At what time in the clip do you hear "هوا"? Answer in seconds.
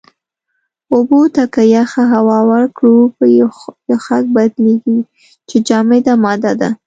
2.13-2.39